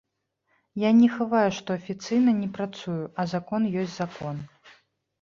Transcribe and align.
Я 0.83 0.89
не 1.01 1.09
хаваю, 1.17 1.51
што 1.59 1.77
афіцыйна 1.81 2.31
не 2.41 2.49
працую, 2.57 2.99
а 3.19 3.31
закон 3.37 3.61
ёсць 3.87 3.97
закон. 4.03 4.47